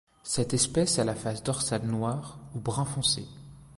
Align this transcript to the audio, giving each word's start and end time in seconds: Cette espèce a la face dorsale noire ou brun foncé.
Cette 0.23 0.55
espèce 0.55 0.97
a 0.97 1.03
la 1.03 1.13
face 1.13 1.43
dorsale 1.43 1.85
noire 1.85 2.39
ou 2.55 2.59
brun 2.59 2.85
foncé. 2.85 3.27